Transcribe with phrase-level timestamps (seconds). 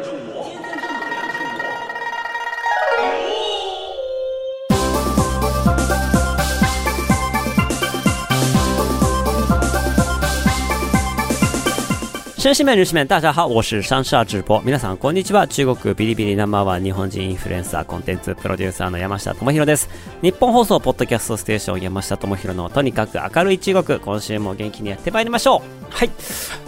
[12.41, 12.51] 中国。
[12.51, 14.59] 绅士们、女士们，大家好，我是上下直播。
[14.63, 15.47] 皆さんこんにちは。
[15.47, 19.87] 中国ビリビリナンバーワン日本人インフルエンサーコンテンツプロデューサーの山下智博です。
[20.23, 23.99] 日本放送ポッドキャストステーション山下智博のとにかく明るい中国。
[23.99, 25.61] 今週も元気にやってまいりましょう。
[25.91, 26.09] はい。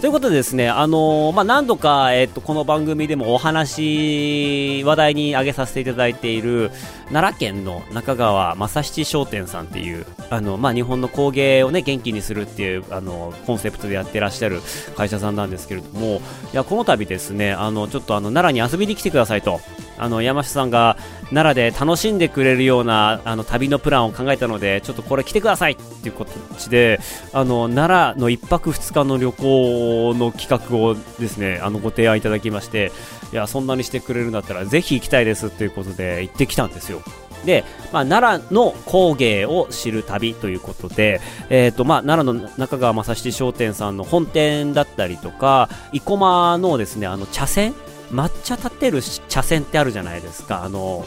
[0.00, 6.70] ということでですね、あのー、まあ、何度か、えっと、この番組でもお話、話題に挙げさせていただいている、
[7.08, 14.60] 奈良県の中川正七商店さんっていう、あの、まあ、日本の工芸をね、元気にするっていう、あの、コンセプトでやってらっしゃる
[14.94, 16.20] 会社さんなんですですけれども、
[16.52, 19.60] いや、この度ですね、あの、ちょっとあの、奈良に遊びに来てくださいと、
[19.96, 20.96] あの、山下さんが
[21.30, 27.00] 奈良で楽しんでくれるような、あの、旅のプランを考えたので、ちょっとこれ来てくださいっていう形で、
[27.32, 32.92] あの、奈良の1泊2日の旅行の企画をですね、あの、ご提案いただきまして、
[33.32, 37.02] いや、そんなにしてくれるんだったら、ぜひ行きたいですっていうことで行ってきたんですよ。
[37.44, 47.72] で、まあ、奈良の工芸を知る旅ということで、え、ー、と、まあ、奈良の中川正七商店さんの本店だったりとか、生駒のですね、あの、茶筅
[48.12, 50.62] 抹茶立てる茶筅ってあるじゃないですか。
[50.64, 51.04] あの、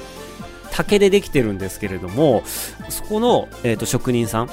[0.71, 2.43] 竹でできてるんですけれども、
[2.89, 4.49] そこの、えっ、ー、と、職人さん、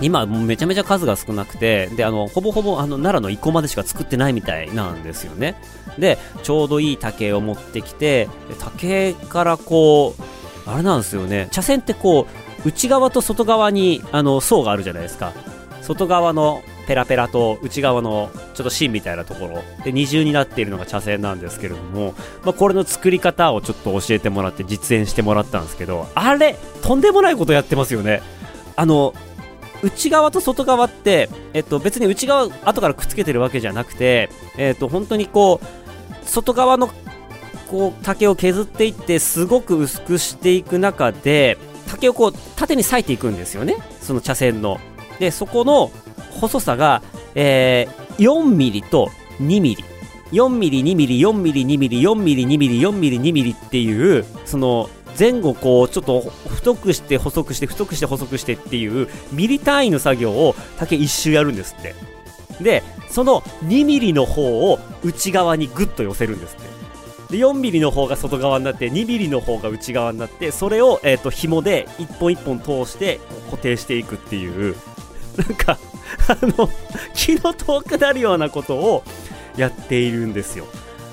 [0.00, 5.56] 今、めちゃめちゃ数が少なくて、で、あの、ほぼほぼ、あの、奈良の生駒でしか作ってないみたいなんですよね。
[5.98, 8.28] で、ちょうどいい竹を持ってきて、
[8.60, 10.22] 竹からこう、
[10.68, 11.48] あれなんですよね。
[11.50, 12.26] 茶筅ってこ
[12.64, 15.32] う内側と外側にあの層があるじゃないですか。
[15.80, 19.62] 外側のペラペラと内側のちょっと芯みたいなところ。
[19.82, 28.22] で二重になっているのが茶筅なんですけれども、まあ、これの作り方をちょっと教えてもらって実演してもらったんですけどあれとんでもないことやってますよね。
[28.76, 29.14] あの
[29.82, 36.90] 内側と外側って、えっと、別に内側後からくっつけてるわけじゃなくて、えっと、本当にこう外側の
[37.70, 41.58] こう竹を削っていってすごく薄くしていく中で
[41.88, 43.76] 竹をこう縦に裂いていくんですよね。
[44.00, 44.78] その茶筅の。
[45.18, 45.90] でそこの
[46.30, 47.02] 細さが、
[47.34, 49.84] えー、4ミリと2ミリ。
[50.32, 61.94] 4ミリ2ミリ4ミリ2ミリ4ミリ2ミリ4ミリ2ミリっていうその前後こうちょっと太くして細くして太くして細くしてっていうミリ単位の作業を竹一周やるんですって。
[62.62, 66.77] でその2ミリの方を内側にグッと寄せるんですって。
[67.30, 74.76] で4ミリの方が外側になって2ミリの方が内側になってそれを、えーと、紐で1本1本通して固定していくっていう。
[75.36, 75.78] なんか
[76.26, 76.68] あの
[77.14, 79.04] 気の遠くなるようなことを
[79.56, 80.66] やっているんですよ。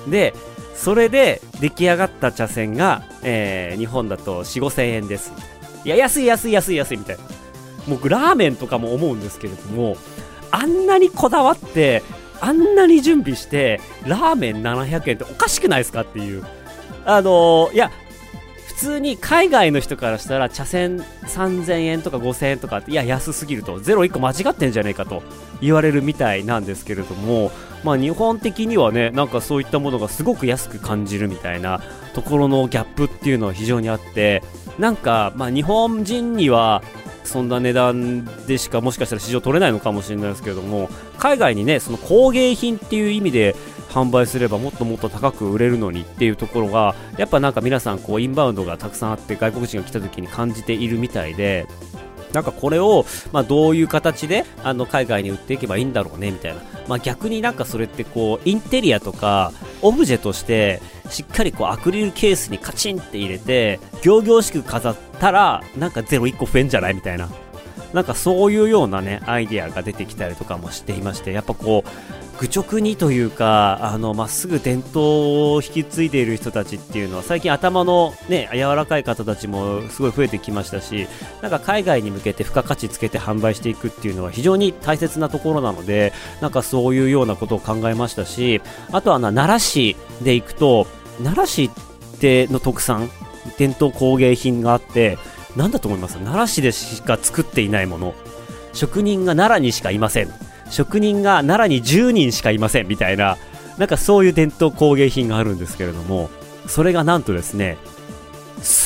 [0.08, 0.34] で
[0.74, 5.32] それで出来上がった茶筅が、えー、日本だと4 5千円です。
[5.84, 7.22] いや安い安い安い安いみたいな。
[7.88, 9.96] 僕ラーメンとかも思うんですけれども
[10.50, 12.02] あんなにこだわって
[12.40, 16.44] あんなに準備して、ラーメン700円っておかしくないですかっていう。
[17.04, 17.90] あのー、いや、
[18.76, 25.22] 普通に海外の人からしたら茶筅3000円とか5000円とかっていや安すぎるとゼロ1個間違ってんじゃねえかと
[25.62, 27.50] 言われるみたいなんですけれども
[27.84, 31.80] まあ日本的にはねなんかそういったものがすごく安く感じるみたいな
[32.12, 34.42] ところのギャップっていうのは非常にあって
[34.78, 36.82] なんかまあ日本人には
[37.26, 40.88] そんな値段でしかもしかしたら市場取れないのかもしれないですけれども
[41.18, 43.54] 海外にねその工芸品っていう意味で
[43.90, 51.66] 販売すればもっともっと高く売れるのにっていうところがやっぱなんか皆さんこうインバウンドがたくさんあって外国人が来た時に感じているみたいで
[52.32, 67.28] なんかこれを、まあ、どういう形であの海外に売っていけばいいんだろうねみたいな、まあ、逆になんかそれってこうインテリアとかオブジェとしてしっかりこうアクリルケースにカチンって入れて行々しく飾ったらなんかゼロ1個増えんじゃないみたいな。
[67.92, 81.08] なんかそういうようなねアイデアが出てきたりとかもしていましてやっぱこう愚直にというかあのまっすぐ伝統を引き継いでいる人たちっていうのは最近頭のね柔らかい方たちもすごい増えてきましたし
[81.40, 88.60] なんか海外に向けて付加価値つけて販売していくっていうのは非常に大切なところなのでなんかそういうようなことを考えましたし
[88.92, 90.86] あとはな奈良市で行くと
[91.18, 91.70] 奈良市っ
[92.18, 93.10] ての特産
[93.58, 95.18] 伝統工芸品があって
[95.56, 96.14] 何だと思います？
[96.18, 98.14] 奈良市でしか作っていないもの。
[98.72, 100.28] 職人が奈良にしかいません。
[100.68, 102.88] 職人が奈良に10人しかいません。
[102.88, 103.38] みたいな、
[103.78, 106.28] なんかそういう伝統工芸品があるんですけれども、
[106.66, 107.78] それがなんとですね、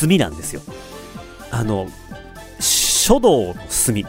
[0.00, 0.60] 炭なんですよ。
[1.50, 1.88] あの、
[2.60, 4.04] 書道の炭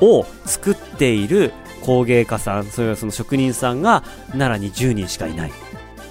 [0.00, 1.52] を作っている
[1.82, 5.52] 工芸家さん、それはその職人さんが奈良に10人しかいない。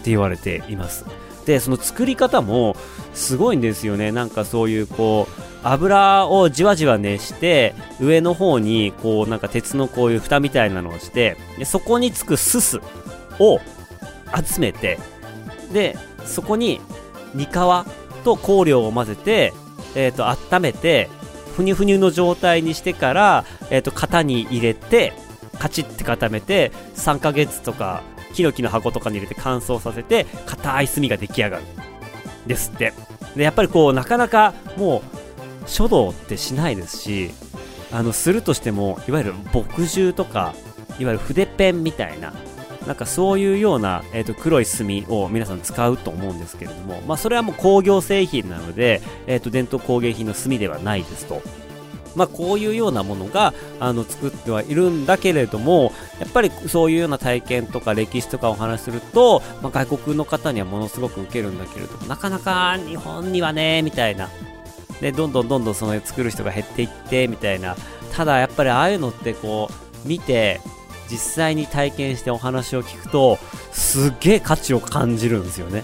[0.08, 1.06] って言われています。
[1.46, 2.78] で、その作り方も
[3.14, 4.14] すごいんですよね。
[4.14, 12.80] なんかそういうこう、油をじわじわ熱して上の方にこうなんか鉄のこういう蓋みたいなのをしてでそこにつくすす
[13.40, 13.60] を
[14.34, 14.98] 集めて
[15.74, 16.80] でそこに
[17.34, 17.50] 煮皮
[18.24, 19.52] と香料を混ぜて、
[19.96, 21.10] えー、と温めて
[21.58, 25.12] ふにゅふにゅの状態にしてから、えー、と型に入れて
[25.60, 28.04] カチッて固めて3ヶ月とか
[28.38, 31.64] ヒノキの箱とかに入れて乾燥させて硬い炭が出来上がる
[32.46, 32.94] ですって
[33.36, 35.02] でやっぱりこうなかなかも
[35.66, 37.32] う書道ってしないですし
[37.92, 40.54] あのするとしてもいわゆる墨汁とか
[41.00, 42.32] いわゆる筆ペンみたいな
[42.86, 51.42] なんかそういうような、えー、と黒い墨を皆さん使うと思うんですけれども、まあ、それはもう工業製品なので、えー、と伝統工芸品の墨ではないですと。
[52.18, 64.30] まあ、こういうようなものがあの作ってはいるんだけれどもやっぱりそういうような体験とか歴史とかお話すると、まあ、外国の方にはものすごく受けるんだけれどもなかなか日本にはねみたいな。
[65.00, 67.76] でどんどんどんどんその作る人が減っていってみたいな。
[68.14, 69.70] ただやっぱりああいうのってこ
[70.04, 70.60] う見て
[71.08, 73.38] 実際に体験してお話を聞くと
[73.72, 75.84] すっげえ価値を感じるんですよね。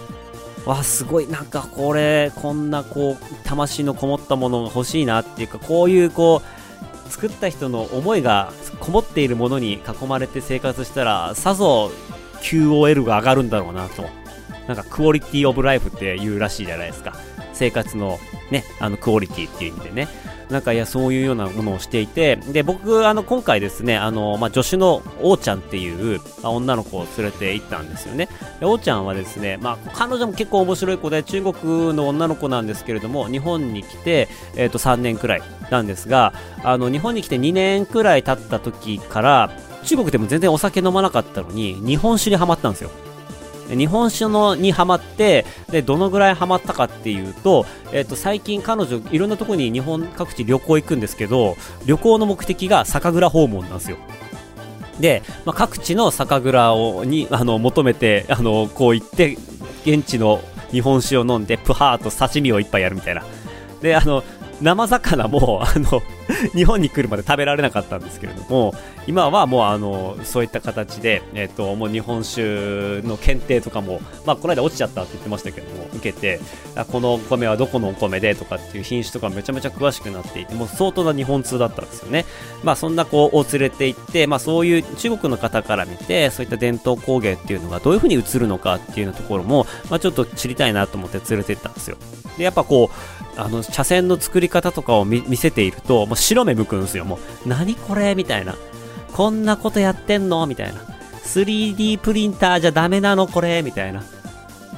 [0.65, 1.27] わあすごい。
[1.27, 6.41] なんかこれこんなこう魂のこもったものが欲しいなっていうかこういうこ
[7.05, 11.91] う作った人の思いがこもっているものに囲まれて生活したらさぞ
[12.41, 14.05] QOL が上がるんだろうなと
[14.67, 17.13] なんかクオリティオブライフって言うらしいじゃないですか。
[17.53, 18.17] 生活の
[18.49, 20.07] ねあのクオリティっていう意味でね。
[20.53, 28.29] なんかいやそういうようなものをしていてで僕あの今回ですねあの、まあ、助手のおーちゃんっていう、まあ、女の子を連れて行ったんですよね。
[28.59, 35.41] でおーちゃんはですね、まあ、彼女も結構面白い子で中国の女の子なんですけれども日本に来て、えー、と3年くらい
[35.71, 36.33] なんですが
[36.63, 39.51] あの日本に来て2年くらい経った時から
[39.83, 42.91] 中国でも全然お酒飲まなかったのに日本酒にはまったんですよ。
[43.69, 51.55] 日本酒のにハマってでどのぐらいハマったかっていうと,、えー、と最近彼女いろんなとこに日本各地旅行行くんですけど
[51.85, 53.97] 旅行の目的が酒蔵訪問なんですよ。
[54.99, 59.37] で、まあ、各地の酒蔵をにあの求めてあのこう行って
[59.85, 60.39] 現地の
[60.71, 63.23] 日本酒を飲んでプハーと刺身を一杯やるみたいな。
[63.81, 64.23] であの
[64.61, 66.01] 生魚もあの
[66.55, 68.73] 日本に来るまで食べられなかったんですけれども
[69.07, 76.39] 今はもうあのそういった形で、えっともう日本酒の検定とかも、まあ、この間落ちちゃったって言ってましたけども受けて
[76.75, 82.25] あこのお米はどこのお米でとかっていう品種とかめちゃめちゃ詳しくなっていてもう相当な日本通だったんですよね、
[82.63, 91.97] まあ、そんな子を連れて行って、まあ、そういう中国の方から見てそういった伝統工芸っていうのがどういうふうに映るのかっていうようなところも、まあ、ちょっと知りたいなと思って連れて行ったんですよ。
[92.37, 97.05] でやっぱこうあの茶筅の作り方とかを見せているともう白目向くんすよ。
[97.05, 98.55] もう何これみたいな。
[99.13, 100.45] こんなことやってんの？
[100.45, 100.79] みたいな。
[101.23, 103.63] 3D プリンターじゃダメなのこれ？
[103.63, 104.03] みたいな。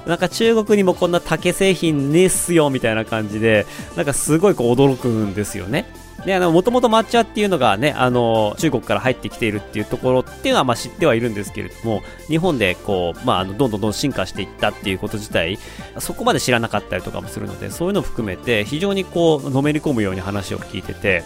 [0.05, 2.69] なんか中国にもこんな竹製品ねっすよ？
[2.69, 3.65] みたいな感じで
[3.97, 5.93] なんかすごいこう驚くんですよね。
[6.23, 15.59] で、あの、もともと抹茶っていうのがね、あの、中国から入ってきているっていうところっていうのは、まあ知ってはいるんですけれども、日本でこう、まあ、あの、どんどんどん進化していったっていうこと自体、
[15.99, 21.23] そこまで知らなかったりとかもするので、そういうのを含めて、非常にこう、のめり込むように話を聞いてて、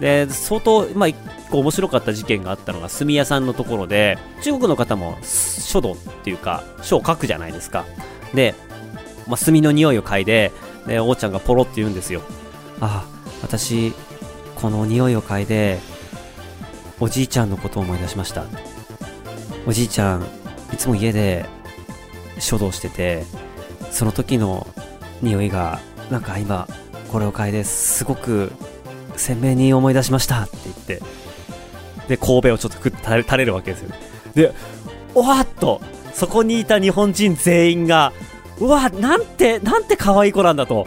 [0.00, 1.16] で、相当、まあ、一
[1.50, 7.84] 個面白かった事件があったのが、炭屋さんのところで、中国の方も書道っていうか、書を書くじゃないですか。
[8.34, 8.54] で、
[9.28, 10.52] まあ、炭の匂いを嗅いで、
[10.86, 12.22] で、おーちゃんがポロって言うんですよ。
[12.80, 13.94] ああ、私、
[14.62, 15.80] この匂いを嗅いで、
[17.00, 18.44] おじいちゃんのことを思い出しました。
[19.66, 20.22] おじいちゃん、
[20.72, 21.46] いつも家で
[22.38, 23.24] 書道してて、
[23.90, 24.68] その時の
[25.20, 25.80] 匂いが、
[26.12, 26.68] なんか今、
[27.10, 28.52] これを嗅いですごく
[29.16, 31.02] 鮮明に思い出しましたって言って、
[32.06, 33.90] で、神戸をちょっと垂れるわけですよ。
[34.34, 34.54] で、
[35.16, 35.80] おわっと、
[36.14, 38.12] そこにいた日本人全員が、
[38.60, 40.86] うわ、なんて、なんて可愛い子なんだと。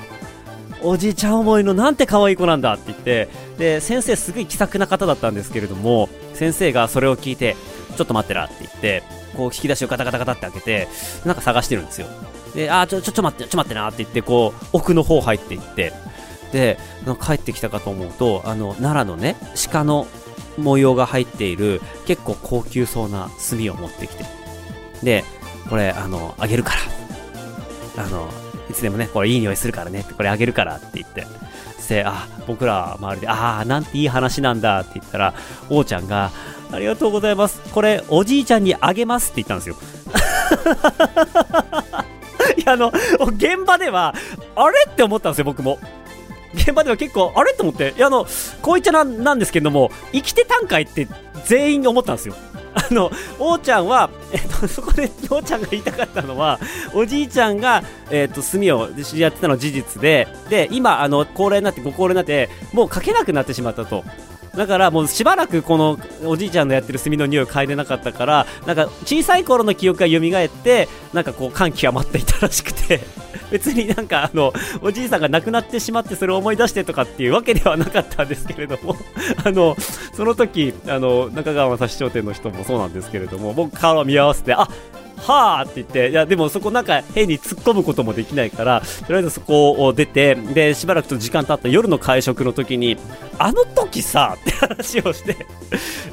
[0.86, 3.28] おじいちゃん思いのなんて可愛い子なんだって言って、
[3.58, 7.56] で、先生すごい気さくな方だったんですけれども、先生がそれを聞いて、
[7.98, 9.04] ちょっと待ってなって言って、
[9.36, 10.88] こう引き出しをガタガタガタって開けて、
[11.26, 12.08] なんか探してるんですよ。
[12.54, 15.94] で、あー、ちょ、ちょ、ちょ待って、ちょ待ってなって言って、こう、奥の方入っていって、
[16.52, 16.78] で、
[17.22, 19.36] 帰ってきたかと思うと、あの、奈良のね、
[19.72, 20.08] 鹿の
[20.58, 24.26] 模様が入っている、結構高級そうな炭を持ってきて、
[25.04, 25.24] で、
[25.70, 26.74] これ、あの、あげるか
[27.96, 28.04] ら。
[28.04, 28.30] あの、
[28.70, 31.26] いつでもね、これいい匂いするからね、これあげるからって言って。
[31.88, 35.34] で、あ、僕ら周りで、ああ、なんていい話なんだって言ったら、
[35.70, 36.32] 王ちゃんが、
[36.72, 37.62] ありがとうございます。
[37.72, 39.76] これ、おじいちゃんにあげますって言ったんですよ。
[42.58, 42.92] いや、あの、
[43.36, 44.16] 現場では、
[44.56, 45.80] あれって思ったんですよ、僕も。
[46.56, 48.26] 現場では結構、あれと思って、いや、あの、
[48.62, 51.08] こういっちゃなんですけども、生きてたんかいって
[51.46, 52.36] 全員思ったんですよ。
[52.76, 56.60] あの、おーちゃんは、えっと、そこで、おーちゃんが言いたかったのは、
[56.94, 64.04] おじいちゃんが、えっと、炭をやってたのは事実で、で、今、あの、高齢になって、ご高齢になって、もう書けなくなってしまったと。
[64.56, 73.02] だからもうしばらくこのおじいちゃんのやってる炭の匂いを嗅いでなかったからなんか小さい頃の記憶が蘇ってなんかこう感極まっていたらしくて
[73.52, 78.96] 別になんかあのおじいさんが亡くなってしまってそれを思い出してとかっていうわけではなかったんですけれども
[79.44, 79.76] あの
[80.14, 84.68] その時あの中川正史商店の人もそうなんですけれども僕顔を見合わせてあ
[85.18, 92.98] はあって言って、いや、でもそこなんか変に突っ込むこともできないから、とりあえずそこを出て、で、しばらくと時間経った夜の会食の時に、
[93.38, 95.46] あの時さ、って話をして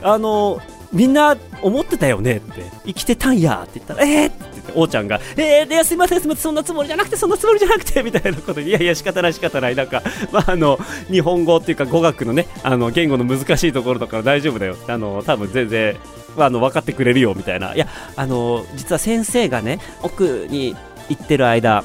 [0.02, 0.60] あの、
[0.92, 10.78] みんな思ってたよねって、生きてたんやって言ったら、えー、って言って、おーちゃんが、えー、いや、すいません、すみません、そんなつもりじゃなくて、そんなつもりじゃなくて、 みたいなことで、いやいや、仕方ない、仕方ない、なんか、まあ、あの、
[11.10, 14.76] 日本語っていうか語学のね、あの、言語の難しいところだから大丈夫だよ。
[14.86, 15.96] あの、多分全然、
[16.36, 17.74] あの分かってくれるよみたいな。
[17.74, 20.74] いやあの実は先生がね奥に
[21.08, 21.84] 行ってる間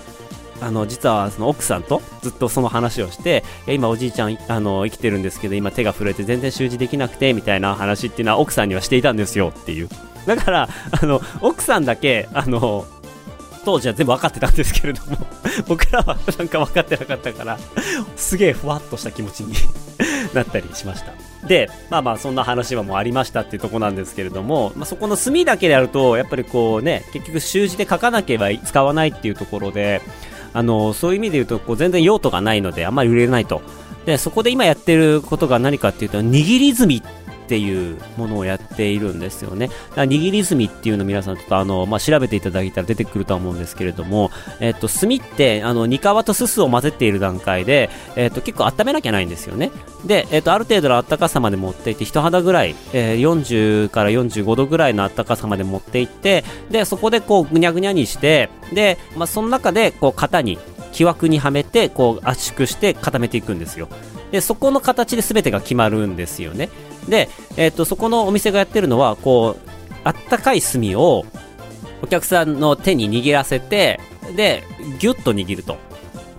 [0.59, 9.89] あの実はその奥さんとずっとその話をして今おじいちゃんあの生きてるんですけど今手が震えて全然習字できなくてみたいな話っていうのは奥さんにはしていたんですよっていう。
[10.25, 12.85] だからあの奥さんだけあの
[13.63, 15.17] 当時は全部分かってたんですけれども
[15.67, 17.59] 僕らは なんか分かってなかったから
[18.15, 19.53] すげえふわっとした気持ちに
[20.33, 21.11] なったりしました。
[21.47, 30.01] でまあまあそんな話はもうありましたっていうとこなんですけれども、まあ、そこの墨だけでやるとやっぱりこうね結局習字で書かなければ使わないっていうところで
[30.53, 33.61] あのそういう意味で言うとこう全然用途がないのであんまり売れないと。
[34.05, 37.01] でそこで今やってることが何かっていうと握り墨っ
[37.47, 39.69] ていうものをやっているんですよね。
[39.95, 49.71] 握り墨っていうの皆さんちょっとあの、まあ、調べていただいたら出てくるとは思うんですけれども、えっと、墨って、あの、ニカワとススを混ぜている段階で、えっと、結構温めなきゃないんですよね。
[50.05, 60.57] で、えっと、ある程度の暖かさまで持っていって、人肌ぐらい、えー、40から45度ぐらいの暖かさまで持っていって、で、そこでこう、ぐにゃぐにゃにして、で、まあ、その中で、こう、型に、
[60.91, 63.87] 木枠にはめて、こう、圧縮して固めていくんですよ。
[64.31, 66.69] で、そこの形で全てが決まるんですよね。
[67.07, 69.69] で、えっ、ー、と、そこのお店がやってるのは、こう、
[70.03, 71.25] あったかい炭を
[72.01, 73.99] お客さんの手に握らせて、
[74.35, 74.63] で、
[74.99, 75.77] ギュッと握ると。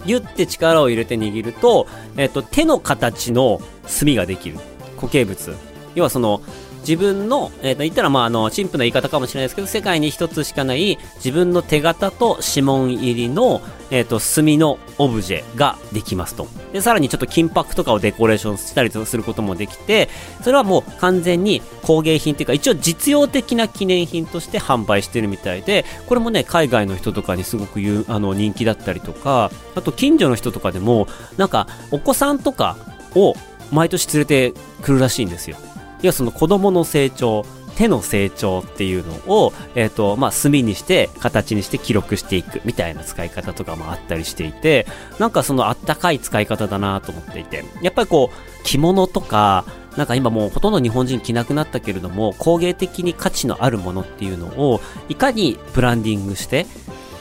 [0.07, 3.61] ギュッて力を入れて握ると、えっ、ー、と、手の形の
[4.01, 4.59] 炭ができる。
[4.97, 5.55] 固形物。
[5.95, 6.41] 要はその、
[6.81, 16.47] 自分の、えっ、ー、と、言ったら、まあ、あの、陳腐な言い方かもしれないですけど、世界に一つしかない自分の手形と指紋入りの、えっ、ー、と、墨のオブジェができますと。
[16.73, 20.09] で、さらにちょっと金箔とかをデコレーションしたりすることもできて、
[20.43, 32.77] それはもう完全に工芸品っていうか、一応実用的な記念品として販売してるみたいで、これもね、海外の人とかにすごく言う、あの、人気だったりとか、あと近所の人とかでも、なんか、お子さんとか
[33.15, 33.35] を
[33.73, 35.57] 毎年連れてくるらしいんですよ。
[36.03, 37.45] 要はその子供の成長、
[37.77, 44.87] 手の成長っていうのを、えっ、ー、と、まあ、墨にして、形にして記録していくみたいな使い方とかもあったりしていて、
[45.21, 49.65] なんかそのあったかい使い方だなと思っていて、やっぱりこう、着物とか、
[49.97, 56.67] なんか今もうほとんど日本人着なくなったけれども、工芸的に価値のあるものっていうのを、いかにブランディングして、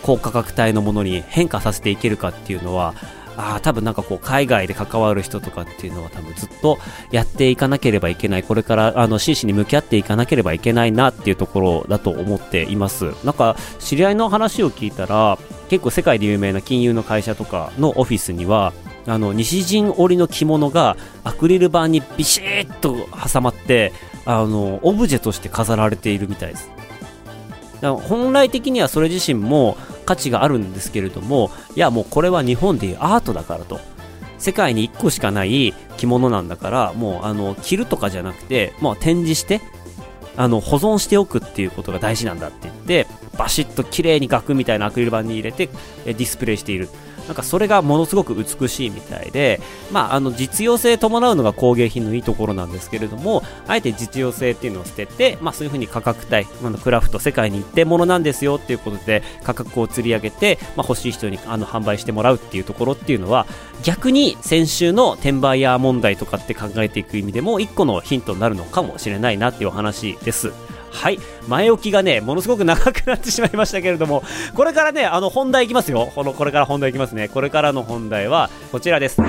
[0.02, 2.96] 高価格帯のものに変化させていけるかっていうのは、
[3.38, 6.80] あ多分なんかこう海外で関わる人とかっていうのは多分ずっと
[7.12, 13.14] やっていかなければいけないこれからあの真摯に向き合っていかなければいけないなっていうところだと思っています。
[13.24, 15.38] なんか知り合いの話を聞いたら
[15.70, 18.74] 結構世界で有名な金融の会社とかのオフィスには
[19.06, 23.94] あの西陣織の着物がアクリル板にビシッと挟まって
[24.26, 26.70] あのオブジェとして飾られているみたいです。
[27.82, 33.80] だから本来的にはそれ自身も価値があるんですけれどもいやもうこれは日本でいうアートだからと。
[34.40, 39.62] 世界に1個しかない着物なんだからもうあの着るとかじゃなくてもう展示して
[40.36, 43.08] あの保存しておくっていうことが大事なんだって言って
[43.38, 45.70] バシッと綺麗に額みたいなアクリル板に入れて
[46.06, 46.90] ディスプレイしている。
[47.28, 49.60] なんかそれがものすごく美しいみたいで、
[49.92, 63.46] まあ、あの実用性伴うのが工芸品のいいところなんですけれども、あえて実用性っていうのを捨てて、まあ、そういうふうに価格帯、あのクラフト、世界に一定ものなんですよっていうことで価格を釣り上げて、まあ、欲しい人にあの販売してもらうっていうところっていうのは、
[63.84, 70.52] 逆に先週の転売ヤー問題とかって考えていく意味でも、一個のヒントになるのかもしれないなっていうお話です。
[70.98, 71.20] はい。
[71.48, 74.24] 前置きがね、ものすごく長くなってしまいましたけれども、
[74.56, 76.12] これからね、あの、本題いきますよ。
[76.16, 77.28] この、これから本題いきますね。
[77.28, 79.22] これからの本題は、こちらです。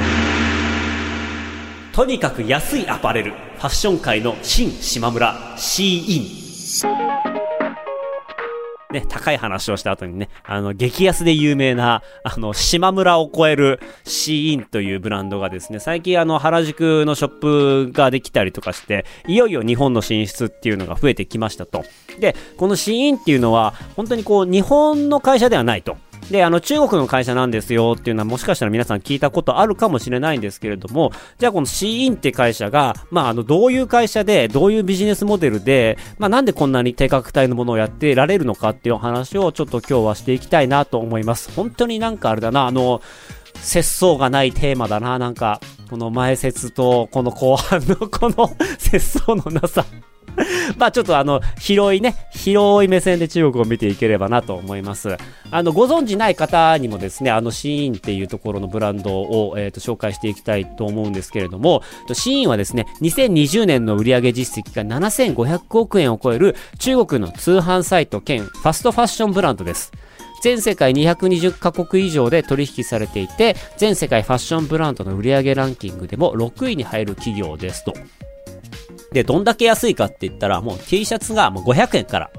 [1.92, 3.32] とにかく安いアパレル。
[3.32, 7.27] ファッション界の新島村、シーイン。
[8.92, 21.84] ね、高い話をした後にね、あの、激安で有名な、あの、島村を超えるシーンというブランドがですね、最近あの、原宿のショップができたりとかして、いよいよ日本の進出っていうのが増えてきましたと。
[22.18, 25.98] で、このシーンっていうのは、本当にこう、日本の会社ではないと。
[26.30, 41.50] で、あの、中国の会社なんですよっていうのはもしかしたら皆さん聞いたことあるかもしれないんですけれども、じゃあこのシーインって会社が、まあ、あの、どういう会社で、どういうビジネスモデルで、まあ、なんでこんなに低価格帯のものをやってられるのかっていうお話をちょっと今日はしていきたいなと思います。
[41.54, 43.00] 本当になんかあれだな、あの、
[43.54, 49.86] 節操がないテーマだな、なんか、この前説とこの後半のこの節操のなさ
[50.76, 55.16] まあちょっとあの、広いね、広い目線で中国を見ていければなと思います。
[55.50, 61.82] あの、ご存知ない方にもですね、あの、シーンっていうところのブランドを、え、と、紹介していきたいと思うんですけれども、
[62.12, 69.92] シーンはですね、2020年の売上実績が7500億円を超える中国の通販サイト兼ファストファッションブランドです。
[70.40, 77.92] 全世界220カ国以上で取引されていて、全世界ファッションブランドの売上ランキングでも6位に入る企業ですと。
[79.12, 82.30] で、どんだけ安いかって言ったら、もう T シャツがもう500円から、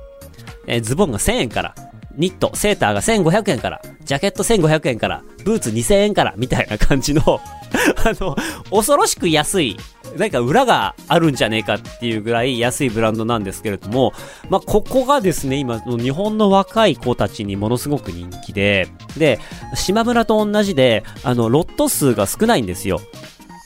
[0.68, 1.76] えー、ズボンが1000円から、
[2.16, 7.22] ニット、セーターが1500円から、ジャケット1500円から、ブーツ2000円から、みたいな感じの
[8.06, 8.36] あの、
[8.72, 9.78] 恐ろしく安い、
[10.18, 14.14] 何か裏があるんじゃねえかっていうぐらい安いブランドなんですけれども、
[14.50, 19.40] まあ、ここがですね、今、日本の若い子たちにものすごく人気で、で、
[19.76, 23.00] 島村と同じで、あの、ロット数が少ないんですよ。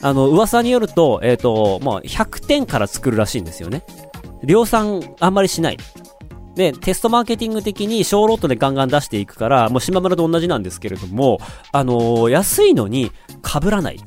[0.04, 3.84] あの、噂によると、えっ、ー、と、まあ、100点から作るらしいんですよね。
[4.42, 5.78] 量産あんまりしない。
[6.54, 11.38] で、テストマーケティング的に小ロットでガンガン出していくから、もう島村と同じなんですけれども、
[11.72, 14.00] あのー、安いのに被らない。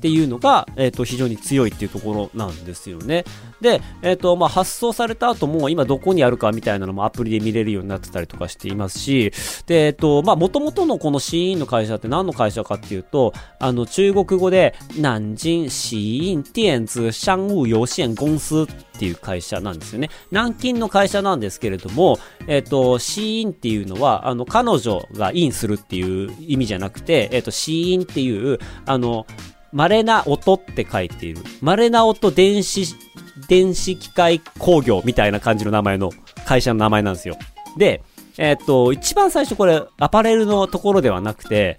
[0.00, 3.26] っていうのが、えっ、ー、と、非常に強いっていうところなんですよね。
[3.60, 9.30] で、えっ、ー、と、まあ、発送された後も今どこにあるかみたいなのもアプリで見れるようになってたりとかしていますし、
[9.66, 18.66] で、えっ、ー、と、まあ、元々のこのシーンの会社って何の会社かっていうと、あの、中国語で、南京シーン電子商務有限公司っ
[18.98, 20.08] ていう会社なんですよね。
[20.30, 29.26] 南京の会社なんですけれども、えっ、ー、と、シーンっていうのは、あの、彼女がインするっていう意味じゃなくて、えっ、と、シーンっていう、あの、
[29.72, 31.42] 稀な音って書いている。
[31.60, 32.84] 稀な音電子、
[33.48, 36.10] 電子機械工業みたいな感じの名前の
[36.44, 37.36] 会社の名前なんですよ。
[37.76, 38.02] で、
[38.38, 41.78] えー、っと、一番最初これ、アパレルのところではなくて、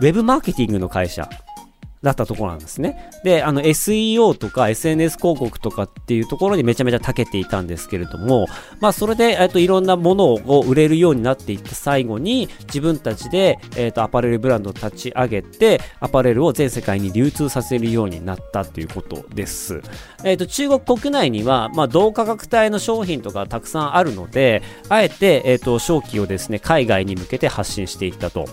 [0.00, 1.28] ウェブマーケティングの会社
[2.02, 3.10] だったところなんですね。
[3.24, 8.46] で、あの SEO とか SNS 広告とかっていうところにめちゃめちゃ長けていたんですけれども、
[8.80, 19.82] まあそれで、えっと、いろんなものを売れるようになっていった最後に、自分たちで、えっと、アパレルブランドを立ち上げて、アパレルを全世界に流通させるようになったということです。
[20.24, 28.48] えっと、中国国内には、まあ同価格帯の商品とかたくさんあるので、あえて、えっと、商機をですね、海外に向けて発信していったと。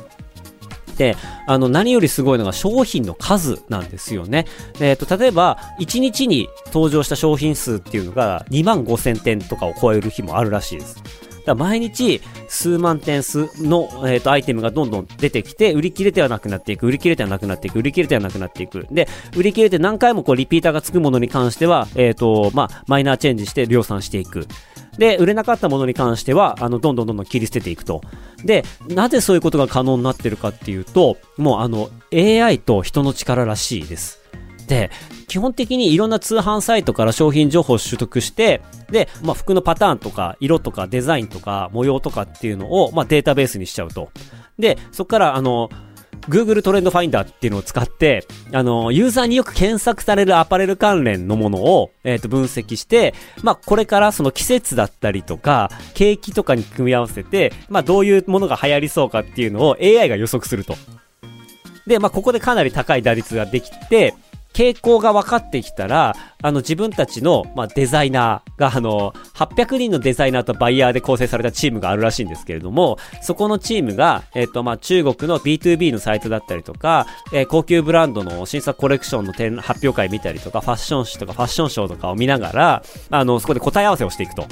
[0.98, 4.46] て、あの、何よりすごいのが商品の数なんですよね。
[4.80, 11.02] えっ、ー、と、例えば、1日に登場した商品数っていうのが2万5千点とかを超える日もあるらしいです。
[11.48, 18.86] だ毎日数万点数の、えーと、アイテムがどんどん出てきて、売り切れてはなくなっていく、売り切れてはなくなっていく、売り切れてはなくなっていく。
[18.92, 24.46] で、売り切れて何回もこうリピーターがつくものに関しては、え、ー、と、まあ、マイナーチェンジして量産していく。
[24.98, 28.02] で、売れなかったものに関しては、あの、どんどんどんどん切り捨てていくと。
[28.44, 34.20] で、なぜそういうことが可能になってるかっていうと、もうあの、AI と人の力らしいです。
[34.68, 34.92] で、
[35.28, 44.10] 基本的にいろんな通販サイトから商品情報を取得して、で、まあ、服のパターンとか、色とかデザインとか、模様とかっていうのを、まあ、データベースにしちゃうと。
[44.58, 45.70] で、そこから、あの、
[46.30, 53.14] Google トレンドファインダーっていうのを使って、あの、ユーザーによく検索されるアパレル関連のものを、えっ、ー、と、分析して、
[53.44, 60.76] まあ、これからその季節だったりとか、景気とかに組み合わせて、まあ、どういうものが流行りそうかっていうのを AI が予測すると。
[61.86, 64.14] で、まあ、ここでかなり高い打率ができて、
[64.58, 84.48] 傾向が分かってきたら、あの自分たちの、まあ、デザイナーが、あの、800人のデザイナーとバイヤーで構成されたチームがあるらしいんですけれども、そこのチームが、えっ、と、まあ、中国の B2B のサイトだったりとか、えー、高級ブランドの新作コレクションの展発表会見たりとか、ファッション誌とかファッションショーとかを見ながら、あの、そこで答え合わせをしていくと。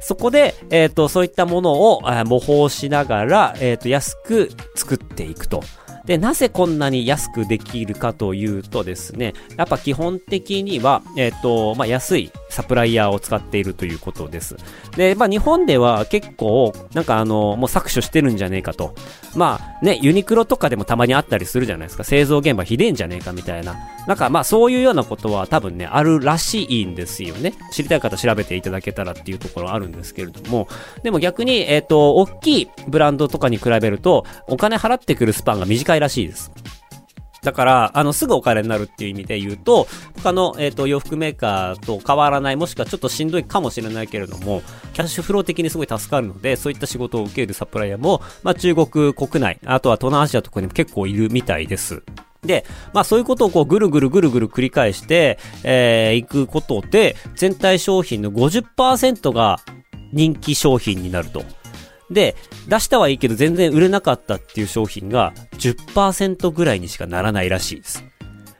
[0.00, 5.62] そこで、えっ、と、そういったものを、模倣しながら、えっ、と、安く作っていくと。
[6.08, 14.56] で、なぜこんなに安くできるかというとですね、やっぱ基本的には、えっ、ー、と、まあ、安いサプライヤーを使っているということです。
[14.96, 18.94] で、まあ日本では結構、なんかあの、もう搾取してるんじゃねえかと。
[19.36, 22.04] まあね、ユニクロとかでもたまにあったりするじゃないですか。
[22.04, 23.76] 製造現場ひでえんじゃねえかみたいな。
[24.08, 27.52] なんかまあそういうようなことは多分ね、あるらしいんですよね。
[27.70, 30.66] 知りたい方調べていただけたらっていうところあるんですけれども。
[31.02, 36.50] でも逆に、えっ、ー、と、大きいブランドとかに比べると、お金払ってくるスパンが短いらしいです。
[37.42, 39.86] だから、あの、すぐお金になるっていう意味で言うと、
[40.22, 44.62] 他の、えっ、ー、と、洋服メーカーと変わらない、もしくはちょっとしんどいかもしれないけれども、
[44.94, 52.02] キャッシュフロー的にすごい助かるので、そういった仕事を受けるサプライヤーも、まあ、中国国内、あとは東南アジアとかにも結構いるみたいです。
[52.42, 59.58] で、まあそういうことをこうぐるぐるぐるぐる繰り返して、えー、いくことで、全体商品の50%が
[60.12, 61.42] 人気商品になると。
[62.10, 62.36] で、
[62.68, 68.04] 出したはいいけど全然売れなかったっていう商品が10%ぐらいにしかならないらしいです。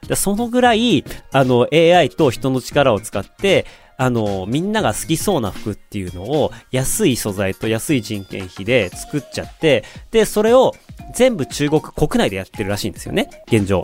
[0.06, 3.66] でそのぐらい、あの、AI と人の力を使って、
[4.00, 10.72] あの、みんなが好きそうな服っていうのを安い素材と安い人件費で作っちゃって、で、それを
[11.14, 13.82] 全部中国国内でやってるらしいんですよね、現状。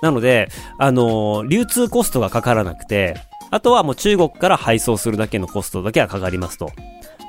[0.00, 3.16] なので、あの、流通コストがかからなくて、
[3.50, 6.70] あとはもう中国から配送するだけのコストだけがかかりますと。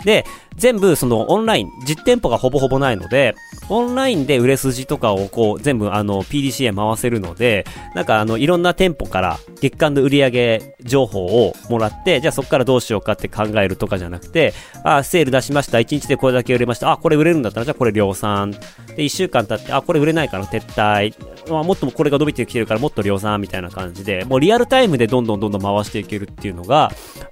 [0.06, 3.36] で、全部そのオンライン、実店舗がほぼほぼないので、
[3.74, 15.80] オンラインで売れ筋とかをこう全部あの PDCA 回せるので、なんかあのいろんな店舗から月間の売上情報をもらって、じゃあそこからどうしようかって考えるとかじゃなくて、あ、セール出しました。
[15.80, 16.92] 1日でこれだけ売れました。
[16.92, 18.52] あ、これ売れるんだったらじゃあこれ量産。
[18.52, 18.60] で、
[18.98, 21.14] 1週間経って、あ、これ売れないから撤退。
[21.52, 26.92] まあ、もっともこれが伸びてきてるからもっと量産みたいな感じで、もうリアルタイムでどんどんどんどん回していけるっていうのが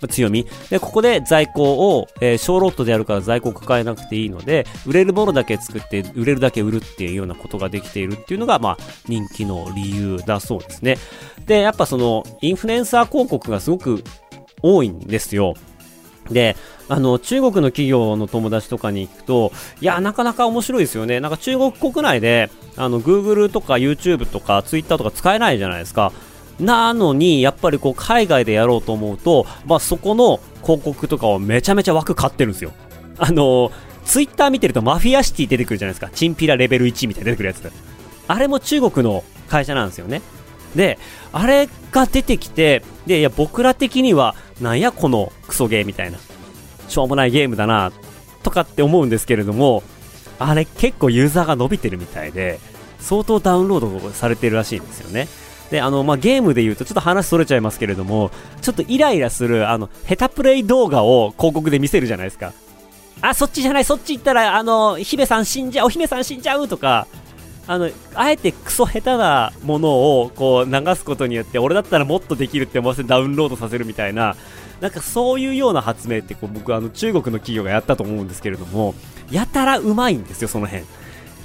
[0.10, 0.47] 強み。
[0.69, 10.97] で、ここで在庫を、えー、小ロットでやるから在庫抱えなくていいので、売れるものだけ作って売れれるだけ売るっていうようなことができているっていうのが、まあ、人気の理由だそうですね。
[11.45, 14.03] で、やっぱその、インフルエンサー広告がすごく
[14.61, 15.55] 多いんですよ。
[16.29, 16.55] で、
[16.87, 21.19] あの、中国の企業の友達とかに行くと、いや、なかなか面白いですよね。
[21.19, 26.11] なんか中国国内で、あの、Google とか YouTube とか Twitter とか使えないじゃないですか。
[26.59, 32.71] なのに、やっぱりこう、海外でやろうと思うと、まあ、そこの広告とかをめちゃめちゃ枠買ってるんですよ。
[33.17, 33.71] あの、
[34.05, 36.09] Twitter 見てるとマフィアシティ出てくるじゃないですか。
[36.13, 37.71] チンピラレベル1みたいな出てくるやつ。
[38.27, 40.21] あれも中国の会社なんですよね。
[40.75, 40.97] で、
[41.33, 46.17] あれが出てきて、で、いや、僕ら的には、なんやこのクソゲーみたいな。
[46.87, 47.91] しょうもないゲームだな、
[48.43, 49.83] とかって思うんですけれども、
[50.39, 52.59] あれ結構ユーザーが伸びてるみたいで、
[52.99, 55.27] 相当ダウンロードされてるらしいんですよね。
[55.71, 62.53] で、あの、まあ、ゲームで言うと、ちょっと話それちゃいますけれども、ちょっとイライラする、あの、ヘタプレイ動画を広告で見せるじゃないですか。
[63.21, 67.07] あ、そっちじゃない、そっち行ったら、あの、姫さん死んじゃう、お姫さん死んじゃうとか、
[67.67, 74.36] あの、あえてクソ下手なものをこう流すことによって、俺だったらもっとできるって思わせてダウンロードさせるみたいな、
[74.81, 78.95] なんかそういうような発明ってこう僕あの中国の企業がやったと思うんですけれども、
[79.29, 80.84] やたらうまいんですよ、その辺。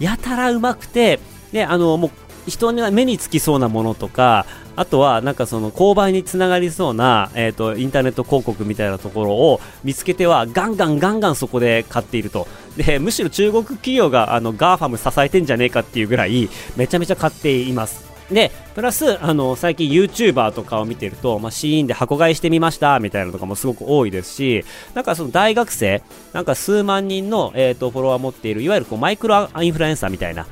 [0.00, 1.20] やたらうまくて、
[1.52, 2.10] で、あの、もう
[2.46, 12.46] 人に目につきそうなものとか、あとはなんかその購買につながりそうな、え、ー、と、インターネット広告みたいなところを見つけてはガンガンガンガンそこで買っていると。
[12.76, 18.06] で、むしろ中国企業があの GAFAM 支えてんじゃねえかっていうぐらいめちゃめちゃ買っています。
[18.30, 30.44] で、プラス、あの、最近 YouTuber とかを見てると、まあ、 SHEIN で箱買いしてみました、みたいなのとかもすごく多いですし、なんかその大学生、なんか数万人の、えっ、ー、と、フォロワー持っている、いわゆるこう、マイクロインフルエンサーみたいな、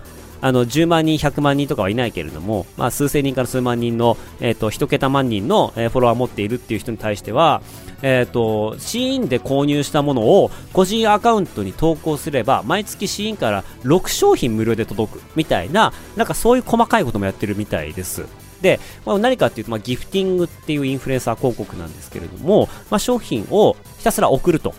[0.45, 7.63] あの、10万人、100万人とかはいないけれども、まあ、数千人から数万人の、えっ、ー、と、1桁万人の、えー、フォロワーを持っているっていう人に対しては、
[8.03, 18.27] えっ、ー、と、シーンで購入したものを個人アカウントに投稿すれば、毎月シーンから6商品無料で届くみたいな、なんかそういう細かいこともやってるみたいです。
[18.61, 24.75] で、まあ、何かっていうと、まあ、ギフティングっていうインフルエンサー広告なんですけれども、まあ、商品をひたすら送ると。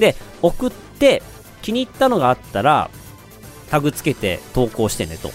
[0.00, 1.22] で、送って、
[1.62, 2.90] 気に入ったのがあったら、
[3.70, 5.30] タグつけて投稿してねと。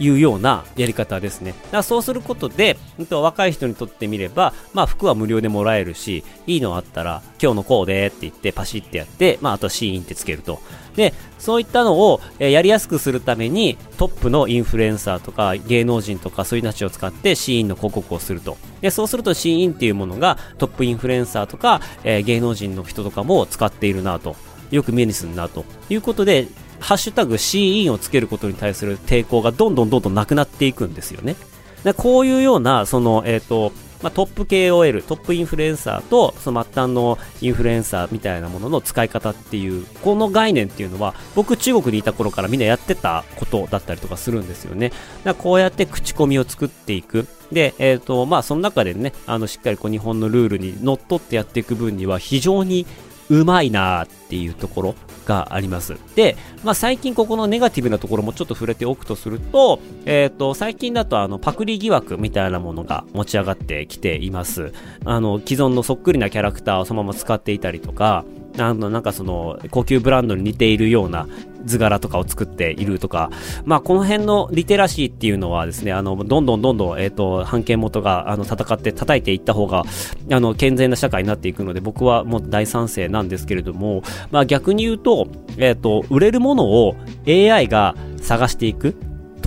[0.00, 1.54] いうようなやり方ですね。
[1.70, 2.76] だそうすることで、
[3.10, 10.60] 若い人にとってみれば、まあ服は無料でもらえるし、いいのあったら、今日のコーデって言ってパシってやって、まああとはシーンってつけると。
[10.94, 18.56] で、そういったのを、やりやすくするために、トップのインフルエンサーとか芸能人とかそういう人たちを使ってシーンの広告をすると。
[18.80, 24.36] で、そうするとシーンっていうものがトップインフルエンサーとか、えー、芸能人の人とかも使っているなと。
[24.70, 26.46] よく目にするなということで、
[26.80, 31.36] ハッシュタグ C インをつけることに対する抵抗がどんどんどんどんなくなっていくんですよね。
[31.84, 44.92] でこういうような、その、えっ、ー、と、まあ、トップ KOL、トップインフルエンサーと、その末端のインフルエンサーみたいなものの使い方っていう、この概念っていうのは、僕中国にいた頃からみんなやってたことだったりとかするんですよね。
[45.24, 47.26] だこうやって口コミを作っていく。
[47.50, 52.86] で、えっ、ー、と、まあ、その中でね、あの、しっかりこう日本のルールにのっとってやっていく分には非常に
[53.30, 54.94] うまいなっていうところ
[55.28, 55.96] があります。
[56.16, 64.72] で、まあ、最近ここのネガティブなところもちょっと触れておくとすると、えっ、ー、と、最近だとあの、パクリ疑惑みたいなものが持ち上がってきています。
[65.04, 68.24] あの、既存のそっくりなキャラクターをそのまま使っていたりとか、
[68.60, 71.26] あの、なんかその、高級ブランドに似ているような
[71.64, 73.30] 図柄とかを作っているとか、
[73.64, 79.84] まあ、この辺のリテラシーっていうのはですね、あの、どんどんどんどん、えっ、ー、と、判権元が、あの、戦って叩いていった方が、
[80.32, 88.96] あの、健全な社会になっていくので、僕はもう大賛成なんですけれども、まあ、逆に言うと、えっ、ー、と、売れるものを AI が探していく。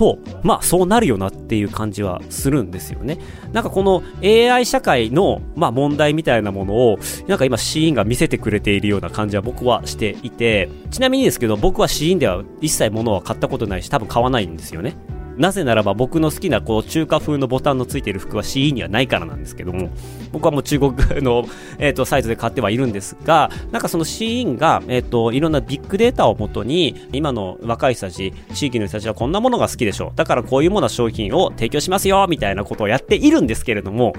[0.02, 3.18] と、まあそうなるよなっていう感じはするんですよね。
[3.52, 14.96] なんかこの AI 社会の、まあ問題みたいなものを、なんか今シーンが見せてくれているような感じは僕はしていて、ちなみにですけど僕はシーンでは一切物は買ったことないし多分買わないんですよね。
[15.36, 19.90] なぜならば僕の好きなこう中華風のボタンのついている服は CE にはないからなんですけども、
[20.32, 20.92] 僕はもう中国
[21.22, 21.44] の、
[21.78, 30.12] えーと、サイズで買ってはいるんですが、なんかその CE が、えーと、いろんなビッグデータをもとに、今の若い人たち、地域の人たちはこんなものが好きでしょう。
[30.16, 34.14] だからこういうものは商品を提供しますよみたいなことをやっているんですけれども、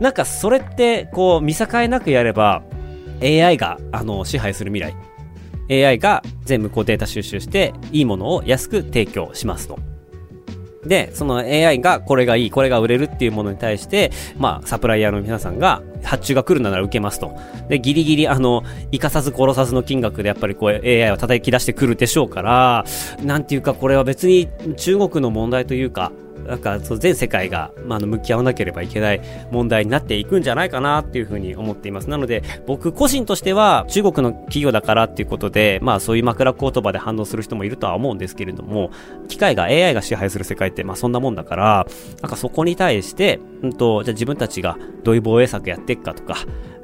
[0.00, 2.62] なんかそれってこう見境なくやれば
[3.22, 4.92] AI があの支配する未
[5.68, 9.95] 来 AI が全部こうデータ収集していいものを安く提供しますと。
[10.86, 17.36] で、その AI がこれがいい、これが売れるっていうものに対して、まあ、サプライヤーの皆さんが発注が来るなら受けますと。
[17.68, 22.84] で、ギリギリ、あの、生かさず殺さずの金額でやっぱりこう AI を叩き出してくるでしょうから、
[23.22, 26.12] なんていうかこれは別に中国の問題というか、
[26.46, 29.20] なんかそう全世界が、まあ、向き合わなければいけない
[29.50, 32.10] 問題になっていくんじゃないかなっていうふうに思っています。
[32.10, 38.90] なので、僕個人としては中国の企業だからっていうことで、まあそういう枕言葉で反応する人もいるとは思うんですけれども、
[39.28, 41.86] 機械が AI が支配する世界ってまあそんなもんだから、
[42.22, 46.36] なんかそこに対して、うんと、じゃあ自分たちがどういう防衛策やっていくかとか、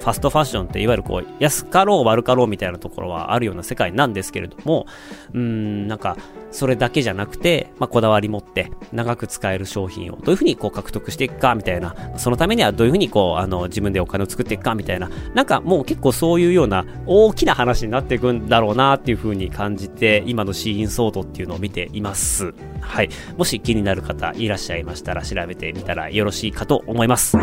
[0.03, 4.87] ファストファッションっていわゆるこう、安かろう悪かろうみたいなところはあるような世界なんですけれども、
[5.33, 6.17] うん、なんか、
[6.51, 22.53] それだけじゃなくて、まあ、こだわり持って、長く使える商品をどういうふうにこう獲得していくか、みたいな、そのためにはどういうふうにこう、あの、自分でお金を作っていくか、みたいな、なんかもう結構そういうような大きな話になっていくんだろうな、っていうふうに感じて、今のシーンソードっていうのを見ています。
[22.81, 23.09] はい。
[23.37, 27.39] もし気になる方いらっしゃいましたら調べてみたらよろしいかと思います。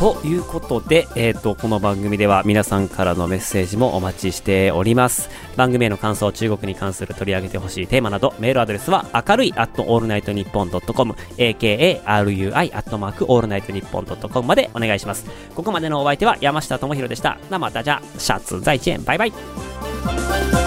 [0.00, 5.28] ということで、えっ、ー、と、この番組では皆さんからのメッセージもお待ちしております。
[5.56, 15.26] 番組への感想、中国に関する取り上げてほしいテーマなど、メールアドレスは、明るい at allnightnippon.com、akarui アットマークオールナイトニッポン .com までお願いします。
[15.54, 17.36] ここまでのお相手は山下智博でした。
[17.50, 20.59] なまたじゃ、シャツ在地園、バイバイ。